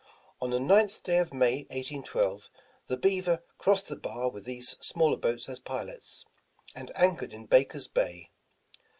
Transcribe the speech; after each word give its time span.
On 0.41 0.49
the 0.49 0.57
9th 0.57 1.03
day 1.03 1.19
of 1.19 1.31
May, 1.31 1.57
1812, 1.65 2.49
the 2.87 2.97
Beaver 2.97 3.43
crossed 3.59 3.85
the 3.87 3.95
bar 3.95 4.29
with 4.31 4.45
these 4.45 4.75
smaller 4.79 5.15
boats 5.15 5.47
as 5.47 5.59
pilots, 5.59 6.25
and 6.73 6.91
anchored 6.95 7.33
in 7.33 7.45
Baker's 7.45 7.87
Bay. 7.87 8.31